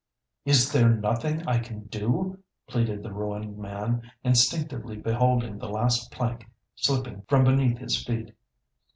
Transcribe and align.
"Is 0.45 0.71
there 0.71 0.89
nothing 0.89 1.47
I 1.47 1.59
can 1.59 1.83
do?" 1.83 2.39
pleaded 2.67 3.03
the 3.03 3.13
ruined 3.13 3.59
man, 3.59 4.01
instinctively 4.23 4.97
beholding 4.97 5.59
the 5.59 5.69
last 5.69 6.11
plank 6.11 6.49
slipping 6.75 7.21
from 7.29 7.43
beneath 7.43 7.77
his 7.77 8.03
feet. 8.03 8.33